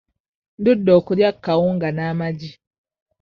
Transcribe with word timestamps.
Ndudde 0.59 0.91
okulya 0.99 1.29
ku 1.35 1.39
kawunga 1.45 1.89
n'amagi. 1.95 2.51